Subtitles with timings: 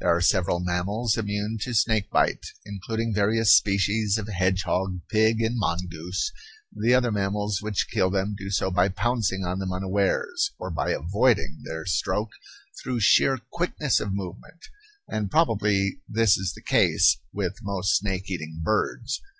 [0.00, 5.54] There are several mammals immune to snake bite, including various species of hedgehog, pig, and
[5.56, 6.32] mongoose
[6.72, 10.90] the other mammals which kill them do so by pouncing on them unawares or by
[10.90, 12.32] avoiding their stroke
[12.82, 14.66] through sheer quickness of movement;
[15.06, 19.22] and probably this is the case with most snake eating birds.